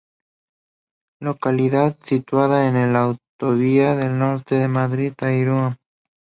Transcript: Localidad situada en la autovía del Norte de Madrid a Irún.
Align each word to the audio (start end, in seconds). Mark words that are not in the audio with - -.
Localidad 1.21 1.95
situada 2.03 2.67
en 2.67 2.73
la 2.91 3.01
autovía 3.03 3.95
del 3.95 4.17
Norte 4.17 4.55
de 4.55 4.67
Madrid 4.67 5.13
a 5.19 5.31
Irún. 5.31 5.77